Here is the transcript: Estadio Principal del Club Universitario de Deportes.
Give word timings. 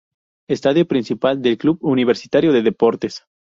Estadio 0.47 0.87
Principal 0.87 1.43
del 1.43 1.59
Club 1.59 1.77
Universitario 1.83 2.51
de 2.53 2.63
Deportes. 2.63 3.21